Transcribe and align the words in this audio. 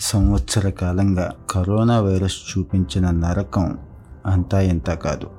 సంవత్సర 0.00 0.70
కాలంగా 0.70 1.32
corona 1.50 2.00
virus 2.00 2.36
చూపించిన 2.50 3.10
నరకం 3.10 3.78
అంతా 4.26 4.60
ఇంత 4.60 4.90
కాదు. 4.90 5.30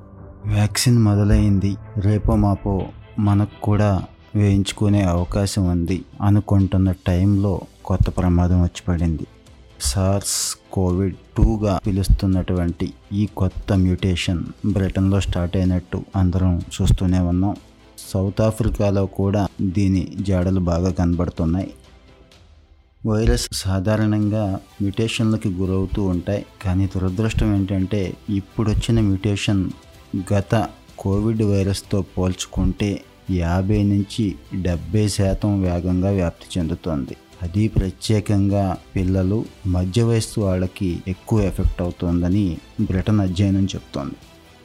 వ్యాక్సిన్ 0.46 0.98
మొదలైంది 0.98 1.76
రేపో 1.96 2.36
మాపో 2.36 2.86
మనకు 3.18 3.60
కూడా 3.62 4.02
వేయించుకునే 4.34 5.02
అవకాశం 5.02 5.70
ఉంది 5.70 6.04
అనుకుంటున్న 6.22 6.92
టైంలో 7.06 7.60
కొత్త 7.84 8.10
ప్రమాదం 8.10 8.60
వచ్చి 8.60 8.82
పడింది 8.88 9.26
సార్స్ 9.80 10.56
కోవిడ్ 10.72 11.14
టూగా 11.36 11.80
పిలుస్తున్నటువంటి 11.86 12.92
ఈ 13.12 13.28
కొత్త 13.36 13.72
మ్యూటేషన్ 13.72 14.44
బ్రిటన్లో 14.72 15.20
స్టార్ట్ 15.20 15.56
అయినట్టు 15.56 16.04
అందరం 16.16 16.58
చూస్తూనే 16.58 17.18
ఉన్నాం. 17.18 17.56
సౌత్ 18.12 18.40
ఆఫ్రికాలో 18.40 19.06
కూడా 19.06 19.48
దీని 19.60 20.12
జాడలు 20.20 20.60
బాగా 20.60 20.90
కనబడుతున్నాయి. 20.90 21.70
వైరస్ 23.06 23.48
సాధారణంగా 23.52 24.58
మ్యూటేషన్లకి 24.82 25.48
గురవుతూ 25.48 26.02
ఉంటాయి. 26.02 26.46
కానీ 26.62 26.86
దురదృష్టం 26.86 27.56
ఏంటంటే 27.56 28.14
ఇప్పుడు 28.30 28.70
వచ్చిన 28.70 29.00
మ్యూటేషన్ 29.00 29.70
గత 30.32 30.68
కోవిడ్ 30.98 31.42
వైరస్తో 31.42 32.02
పోల్చుకుంటే 32.02 33.02
యాభై 33.30 33.82
నుంచి 33.82 34.34
డెబ్బై 34.62 35.08
శాతం 35.08 35.62
వేగంగా 35.62 36.10
వ్యాప్తి 36.10 36.58
చెందుతోంది. 36.58 37.16
అది 37.42 37.68
ప్రత్యేకంగా 37.68 38.76
పిల్లలు 38.96 39.44
మధ్య 39.66 40.02
వయస్సు 40.02 40.40
వాళ్ళకి 40.40 41.02
ఎక్కువ 41.08 41.40
ఎఫెక్ట్ 41.40 41.82
అవుతోందని 41.82 42.58
బ్రిటన్ 42.80 43.20
అధ్యయనం 43.20 43.64
చెప్తోంది. 43.64 44.14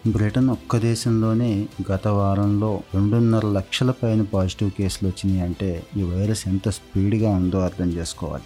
బ్రిటన్ 0.07 0.49
ఒక్క 0.49 0.77
దేశంలోనే 0.77 1.67
గత 1.91 2.07
వారంలో 2.07 2.81
రెండున్నర 2.93 3.45
లక్షల 3.45 3.91
పైన 3.91 4.21
పాజిటివ్ 4.21 4.71
కేసులు 4.71 5.09
వచ్చినాయి 5.09 5.41
అంటే 5.41 5.83
ఈ 5.97 6.03
వైరస్ 6.03 6.47
ఎంత 6.47 6.69
స్పీడ్గా 6.69 7.29
ఉందో 7.29 7.59
అర్థం 7.59 7.87
చేసుకోవాలి. 7.87 8.43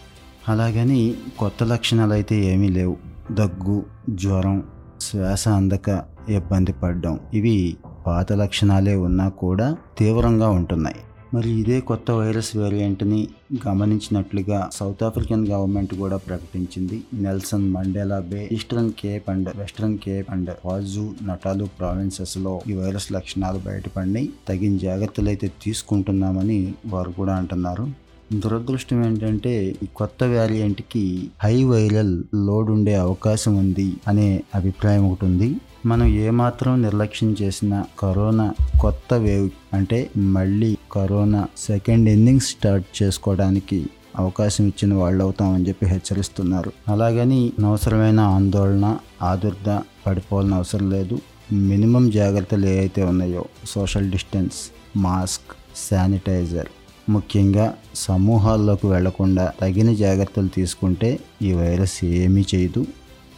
అలాగని 0.48 1.16
కొత్త 1.40 1.64
లక్షణాలు 1.64 2.14
అయితే 2.14 2.36
ఏమీ 2.36 2.70
లేవు. 2.70 2.98
దగ్గు 3.32 3.86
జ్వరం 4.10 4.64
శ్వాస 5.02 5.48
అందక 5.48 6.04
ఇబ్బంది 6.30 6.72
పడడం. 6.72 7.20
ఇవి 7.34 7.78
పాత 8.08 8.34
లక్షణాలే 8.34 8.96
ఉన్నా 8.96 9.30
కూడా 9.30 9.78
తీవ్రంగా 9.98 10.50
ఉంటున్నాయి. 10.50 10.96
మరి 11.34 11.50
ఇదే 11.62 11.76
కొత్త 11.90 12.12
వైరస్ 12.20 12.50
వేరియంట్ని 12.58 13.20
గమనించినట్లుగా 13.66 14.60
సౌత్ 14.74 15.04
ఆఫ్రికన్ 15.08 15.44
గవర్నమెంట్ 15.48 15.94
కూడా 16.00 16.18
ప్రకటించింది. 16.18 16.98
Nelson 17.26 17.68
Mandela 17.76 18.18
bay 18.32 18.50
eastern 18.52 18.90
cape 19.02 19.30
and 19.30 19.50
western 19.60 19.98
cape 19.98 20.32
and 20.32 20.50
vase 20.66 21.06
నటాలు 21.24 21.68
ప్రావిన్సెస్లో 21.80 22.54
ఈ 22.70 22.74
వైరస్ 22.74 23.12
లక్షణాలు 23.12 23.60
బయటపడినాయి. 23.68 24.30
తగిన 24.50 24.78
జాగ్రత్తలు 24.78 25.30
అయితే 25.34 25.50
తీసుకుంటున్నామని 25.66 26.60
వారు 26.88 27.12
కూడా 27.12 27.36
అంటున్నారు. 27.36 27.88
దురదృష్టం 28.34 28.98
ఏంటంటే 29.06 29.54
ఈ 29.84 29.88
కొత్త 29.96 30.24
వేరియంట్కి 30.24 31.06
హై 31.44 31.56
వైరల్ 31.64 32.14
లోడ్ 32.48 32.70
ఉండే 32.72 32.96
అవకాశం 33.06 33.54
ఉంది 33.64 33.88
అనే 34.08 34.28
అభిప్రాయం 34.56 35.06
ఒకటి 35.12 35.26
ఉంది. 35.26 35.50
మనం 35.86 36.08
ఏమాత్రం 36.08 36.82
నిర్లక్ష్యం 36.82 37.36
చేసిన 37.42 37.84
కరోనా 38.00 38.54
కొత్త 38.82 39.14
వేవ్ 39.14 39.50
అంటే 39.74 40.10
మళ్ళీ 40.18 40.78
కరోనా 40.92 41.48
సెకండ్ 41.58 42.10
ఇన్నింగ్స్ 42.10 42.48
స్టార్ట్ 42.48 43.04
చేసుకోవడానికి 43.04 43.88
అవకాశం 44.18 44.68
ఇచ్చిన 44.68 44.94
వాళ్ళు 44.94 45.24
అవుతామని 45.24 45.68
చెప్పి 45.68 45.86
హెచ్చరిస్తున్నారు. 45.86 46.72
అలాగని 46.88 47.54
అనవసరమైన 47.60 48.20
ఆందోళన 48.20 48.98
ఆదుర్ద 49.22 49.80
పడిపోవాలని 50.08 50.56
అవసరం 50.56 50.90
లేదు. 50.90 51.20
మినిమం 51.52 52.10
జాగ్రత్తలు 52.10 52.66
ఏవైతే 52.66 53.04
ఉన్నాయో 53.04 53.46
సోషల్ 53.66 54.12
డిస్టెన్స్ 54.12 54.56
మాస్క్ 54.98 55.78
శానిటైజర్ 55.90 56.68
ముఖ్యంగా 57.10 57.74
సమూహాల్లోకి 57.96 58.88
వెళ్ళకుండా 58.88 59.52
తగిన 59.62 59.94
జాగ్రత్తలు 59.94 60.48
తీసుకుంటే 60.48 61.20
ఈ 61.42 61.54
వైరస్ 61.54 62.06
ఏమీ 62.06 62.46
చేయదు. 62.56 62.86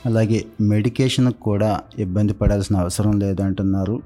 అలాగే 0.05 0.45
మెడికేషన్కి 0.61 1.39
కూడా 1.39 1.81
ఇబ్బంది 1.99 2.33
పడాల్సిన 2.33 2.75
అవసరం 2.77 3.19
లేదంటున్నారు. 3.19 4.01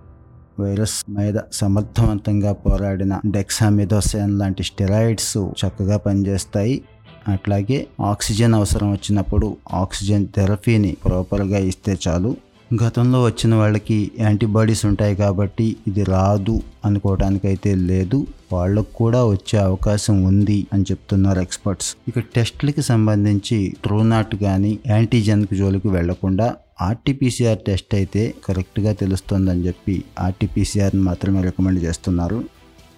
వైరస్ 0.59 1.03
మీద 1.09 1.33
సమర్థవంతంగా 1.53 2.53
పోరాడిన 2.53 3.19
డెక్సామిథోసెన్ 3.25 4.39
లాంటి 4.39 4.63
స్టెరాయిడ్స్ 4.63 5.37
చక్కగా 5.37 5.97
పనిచేస్తాయి. 5.97 6.81
అట్లాగే 7.27 7.87
ఆక్సిజన్ 8.01 8.53
అవసరం 8.53 8.91
వచ్చినప్పుడు 8.91 9.57
ఆక్సిజన్ 9.73 10.27
థెరపీని 10.35 10.97
ప్రాపర్గా 11.05 11.57
ఇస్తే 11.57 11.97
చాలు. 12.07 12.35
గతంలో 12.73 13.23
వచ్చిన 13.23 13.55
వాళ్ళకి 13.55 14.11
యాంటీబాడీస్ 14.19 14.85
ఉంటాయి 14.85 15.15
కాబట్టి 15.15 15.75
ఇది 15.87 16.03
రాదు 16.03 16.61
అనుకోవటానికైతే 16.85 17.75
లేదు. 17.75 18.27
వాళ్ళకు 18.53 18.91
కూడా 18.93 19.25
వచ్చే 19.25 19.59
అవకాశం 19.59 20.23
ఉంది 20.23 20.67
అని 20.73 20.83
చెప్తున్నారు 20.83 21.39
ఎక్స్పర్ట్స్. 21.39 21.95
ఇక 22.07 22.19
టెస్ట్లకి 22.19 22.81
సంబంధించి 22.81 23.75
ట్రూనాట్ 23.83 24.35
కానీ 24.35 24.79
యాంటీజెన్కి 24.87 25.55
జోలికి 25.55 25.87
వెళ్ళకుండా 25.87 26.55
ఆర్టీపీసీఆర్ 26.81 27.59
టెస్ట్ 27.67 27.95
అయితే 27.95 28.35
కరెక్ట్గా 28.45 28.93
తెలుస్తుందని 28.93 29.67
చెప్పి 29.67 30.03
ఆర్టీపీసీఆర్ని 30.19 31.01
మాత్రమే 31.01 31.41
రికమెండ్ 31.41 31.83
చేస్తున్నారు. 31.83 32.43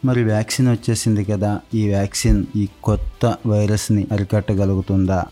మరి 0.05 0.23
వ్యాక్సిన్ 0.23 0.67
వచ్చేసింది 0.67 1.23
కదా 1.23 1.59
ఈ 1.73 1.87
వ్యాక్సిన్ 1.87 2.45
ఈ 2.55 2.67
కొత్త 2.83 3.35
వైరస్ని 3.47 4.07
అరికట్టగలుగుతుందా? 4.11 5.25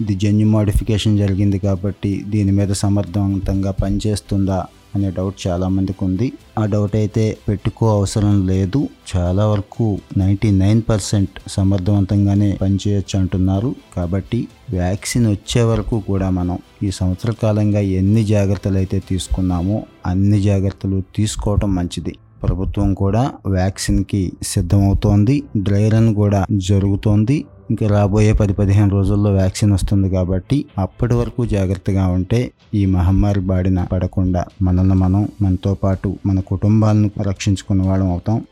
ఇది 0.00 0.14
జన్యు 0.14 0.46
మోడిఫికేషన్ 0.46 1.18
జరిగింది 1.18 1.58
కాబట్టి 1.58 2.24
దీని 2.28 2.52
మీద 2.52 2.72
సమర్థవంతంగా 2.72 3.70
పనిచేస్తుందా 3.70 4.64
అనే 4.94 5.10
డౌట్ 5.10 5.46
చాలామందికి 5.46 6.04
ఉంది. 6.04 6.32
ఆ 6.58 6.66
డౌట్ 6.66 6.96
అయితే 6.96 7.36
పెట్టుకో 7.48 7.96
అవసరం 7.96 8.46
లేదు. 8.46 8.88
చాలా 9.16 9.46
వరకు 9.46 9.98
నైంటీ 10.16 10.50
నైన్ 10.50 10.82
పర్సెంట్ 10.88 11.34
సమర్థవంతంగానే 11.48 12.58
పనిచేయచ్చు 12.62 13.18
అంటున్నారు. 13.18 13.74
కాబట్టి 13.96 14.48
వ్యాక్సిన్ 14.70 15.26
వచ్చే 15.26 15.62
వరకు 15.62 16.00
కూడా 16.00 16.30
మనం 16.30 16.58
ఈ 16.82 16.90
సంవత్సర 16.90 17.30
కాలంగా 17.42 17.80
ఎన్ని 17.80 18.24
జాగ్రత్తలు 18.24 18.76
అయితే 18.76 19.02
తీసుకున్నామో 19.08 19.82
అన్ని 20.06 20.40
జాగ్రత్తలు 20.40 21.02
తీసుకోవటం 21.16 21.74
మంచిది. 21.74 22.14
ప్రభుత్వం 22.42 22.94
కూడా 22.94 23.32
వ్యాక్సిన్కి 23.46 24.32
సిద్ధమవుతోంది. 24.42 25.42
డ్రై 25.56 25.88
రన్ 25.88 26.14
కూడా 26.14 26.46
జరుగుతోంది. 26.52 27.44
ఇంకా 27.70 27.88
రాబోయే 27.88 28.32
పది 28.32 28.52
పదిహేను 28.52 28.90
రోజుల్లో 28.90 29.32
వ్యాక్సిన్ 29.32 29.72
వస్తుంది 29.72 30.10
కాబట్టి 30.10 30.64
అప్పటి 30.78 31.14
వరకు 31.14 31.46
జాగ్రత్తగా 31.46 32.06
ఉంటే 32.06 32.50
ఈ 32.74 32.86
మహమ్మారి 32.86 33.40
బాడిన 33.40 33.84
పడకుండా 33.84 34.44
మనల్ని 34.62 34.94
మనం 34.94 35.28
మనతో 35.42 35.74
పాటు 35.74 36.16
మన 36.26 36.40
కుటుంబాలను 36.40 37.10
రక్షించుకున్న 37.22 37.82
వాళ్ళం 37.82 38.10
అవుతాం. 38.10 38.44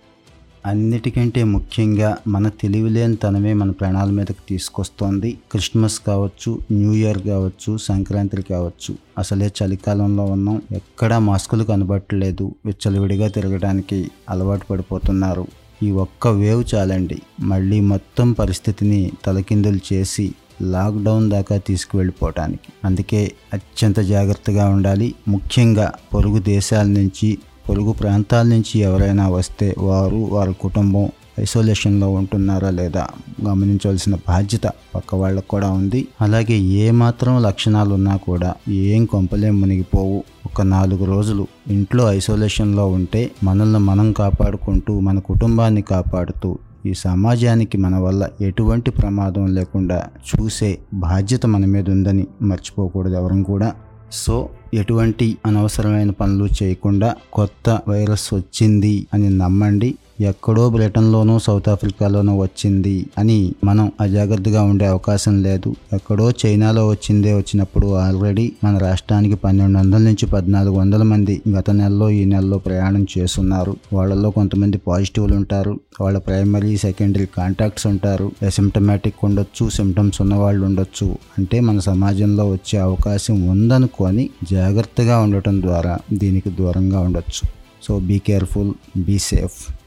అన్నిటికంటే 0.66 1.44
ముఖ్యంగా 1.44 2.16
మన 2.28 2.49
తెలివిలేనితనమే 2.49 3.53
మన 3.53 3.71
ప్రాణాల 3.71 4.10
మీదకి 4.10 4.37
తీసుకొస్తోంది. 4.49 5.38
క్రిస్మస్ 5.50 6.00
కావచ్చు 6.00 6.59
న్యూ 6.72 6.93
ఇయర్ 6.93 7.19
కావచ్చు 7.19 7.77
సంక్రాంతి 7.77 8.43
కావచ్చు. 8.43 8.94
అసలే 9.19 9.53
చలికాలంలో 9.62 10.25
ఉన్నాం. 10.25 10.62
ఎక్కడా 10.72 11.19
మాస్కులు 11.19 11.65
కనబట్టలేదు. 11.65 12.54
విచ్చలవిడిగా 12.66 13.28
తిరగడానికి 13.28 14.10
అలవాటు 14.31 14.66
పడిపోతున్నారు. 14.71 15.47
ఈ 15.82 15.91
ఒక్క 15.91 16.28
వేవ్ 16.28 16.64
చాలండి. 16.75 17.22
మళ్ళీ 17.41 17.81
మొత్తం 17.81 18.32
పరిస్థితిని 18.32 19.12
తలకిందులు 19.26 19.78
చేసి 19.92 20.34
లాక్డౌన్ 20.62 21.31
దాకా 21.31 21.56
తీసుకువెళ్ళిపోవటానికి. 21.56 22.72
అందుకే 22.84 23.32
అత్యంత 23.54 24.00
జాగ్రత్తగా 24.00 24.69
ఉండాలి. 24.69 25.15
ముఖ్యంగా 25.28 25.92
పొరుగు 26.15 26.38
దేశాల 26.38 26.86
నుంచి 26.86 27.38
పొరుగు 27.69 27.92
ప్రాంతాల 27.92 28.47
నుంచి 28.47 28.78
ఎవరైనా 28.78 29.28
వస్తే 29.28 29.75
వారు 29.78 30.16
వారి 30.16 30.53
కుటుంబం 30.53 31.09
ఐసోలేషన్లో 31.41 32.10
ఉంటున్నారా 32.10 32.70
లేదా 32.70 33.06
గమనించవలసిన 33.44 34.15
బాధ్యత 34.15 34.66
పక్క 34.66 35.15
వాళ్ళకు 35.15 35.48
కూడా 35.48 35.70
ఉంది. 35.70 36.09
అలాగే 36.20 36.54
ఏ 36.54 36.91
మాత్రం 36.91 37.42
లక్షణాలు 37.42 37.94
ఉన్నా 37.94 38.16
కూడా 38.16 38.54
ఏం 38.69 39.04
కొంపలేం 39.04 39.60
మునిగిపోవు. 39.60 40.25
ఒక 40.56 40.62
నాలుగు 40.62 41.04
రోజులు 41.04 41.46
ఇంట్లో 41.66 42.12
ఐసోలేషన్లో 42.12 42.86
ఉంటే 42.86 43.30
మనల్ని 43.44 43.78
మనం 43.78 44.12
కాపాడుకుంటూ 44.12 45.00
మన 45.00 45.18
కుటుంబాన్ని 45.18 45.82
కాపాడుతూ 45.82 46.58
ఈ 46.86 46.94
సమాజానికి 46.94 47.78
మన 47.78 47.96
వల్ల 47.96 48.28
ఎటువంటి 48.40 48.90
ప్రమాదం 48.90 49.54
లేకుండా 49.54 50.04
చూసే 50.28 50.78
బాధ్యత 50.94 51.47
మన 51.47 51.66
మీద 51.66 51.91
ఉందని 51.91 52.26
మర్చిపోకూడదు 52.42 53.14
ఎవరం 53.14 53.42
కూడా. 53.42 53.74
సో 54.12 54.48
ఎటువంటి 54.74 55.36
అనవసరమైన 55.47 56.10
పనులు 56.10 56.48
చేయకుండా 56.62 57.14
కొత్త 57.32 57.80
వైరస్ 57.88 58.34
వచ్చింది 58.34 59.06
అని 59.14 59.30
నమ్మండి. 59.30 59.94
ఎక్కడో 60.21 60.71
బ్రిటన్లోనూ 60.71 61.39
సౌత్ 61.39 61.68
ఆఫ్రికాలోనూ 61.68 62.39
వచ్చింది 62.39 63.07
అని 63.18 63.53
మనం 63.65 63.92
అజాగ్రత్తగా 64.01 64.63
ఉండే 64.63 64.86
అవకాశం 64.86 65.42
లేదు. 65.42 65.74
ఎక్కడో 65.92 66.30
చైనాలో 66.30 66.89
వచ్చిందే 66.89 67.34
వచ్చినప్పుడు 67.34 67.95
ఆల్రెడీ 67.95 68.53
మన 68.65 68.78
రాష్ట్రానికి 68.78 69.34
పన్నెండు 69.34 69.78
వందల 69.78 69.98
నుంచి 69.98 70.27
పద్నాలుగు 70.27 70.74
వందల 70.74 71.03
మంది 71.03 71.42
గత 71.48 71.71
నెలలో 71.71 72.10
ఈ 72.10 72.24
నెలలో 72.24 72.59
ప్రయాణం 72.59 73.07
చేస్తున్నారు. 73.18 73.77
వాళ్ళలో 73.92 74.30
కొంతమంది 74.30 74.78
పాజిటివ్లు 74.78 75.36
ఉంటారు. 75.36 75.80
వాళ్ళ 76.01 76.19
ప్రైమరీ 76.19 76.77
సెకండరీ 76.77 77.27
కాంటాక్ట్స్ 77.27 77.86
ఉంటారు. 77.86 78.33
అసిమ్టమాటిక్ 78.47 79.24
ఉండొచ్చు 79.24 79.69
సిమ్టమ్స్ 79.69 80.21
ఉన్న 80.21 80.34
వాళ్ళు 80.34 80.66
ఉండొచ్చు. 80.66 81.16
అంటే 81.39 81.60
మన 81.60 81.78
సమాజంలో 81.78 82.51
వచ్చే 82.51 82.78
అవకాశం 82.78 83.48
ఉందనుకొని 83.48 84.30
జాగ్రత్తగా 84.51 85.19
ఉండటం 85.19 85.62
ద్వారా 85.62 85.98
దీనికి 86.12 86.51
దూరంగా 86.51 87.01
ఉండొచ్చు. 87.01 87.48
So 87.83 87.98
be 87.98 88.19
careful 88.19 88.72
be 88.97 89.19
safe. 89.19 89.85